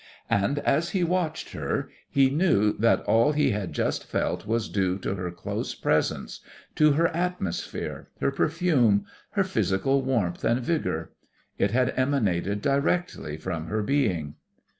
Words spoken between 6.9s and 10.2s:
her atmosphere, her perfume, her physical